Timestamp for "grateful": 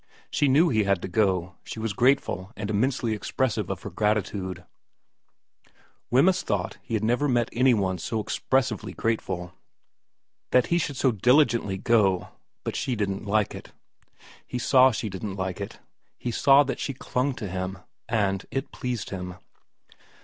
1.93-2.51, 8.95-9.53